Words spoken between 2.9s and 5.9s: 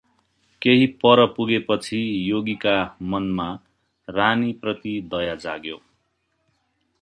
मनमा रानीप्रति दया जाग्यो।